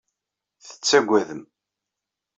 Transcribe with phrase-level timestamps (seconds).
[0.65, 1.41] Tettagadem.